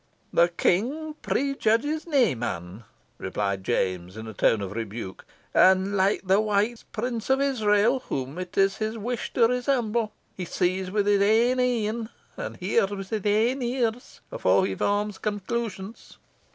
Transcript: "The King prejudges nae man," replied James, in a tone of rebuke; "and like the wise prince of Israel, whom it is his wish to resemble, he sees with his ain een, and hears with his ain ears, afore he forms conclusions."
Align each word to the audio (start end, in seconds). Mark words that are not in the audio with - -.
"The 0.33 0.47
King 0.49 1.13
prejudges 1.21 2.07
nae 2.07 2.33
man," 2.33 2.85
replied 3.19 3.63
James, 3.63 4.17
in 4.17 4.25
a 4.25 4.33
tone 4.33 4.59
of 4.61 4.71
rebuke; 4.71 5.25
"and 5.53 5.95
like 5.95 6.23
the 6.25 6.41
wise 6.41 6.85
prince 6.91 7.29
of 7.29 7.39
Israel, 7.39 7.99
whom 8.09 8.39
it 8.39 8.57
is 8.57 8.77
his 8.77 8.97
wish 8.97 9.31
to 9.35 9.45
resemble, 9.47 10.11
he 10.35 10.43
sees 10.43 10.89
with 10.89 11.05
his 11.05 11.21
ain 11.21 11.59
een, 11.59 12.09
and 12.35 12.57
hears 12.57 12.89
with 12.89 13.11
his 13.11 13.25
ain 13.27 13.61
ears, 13.61 14.21
afore 14.31 14.65
he 14.65 14.73
forms 14.73 15.19
conclusions." 15.19 16.17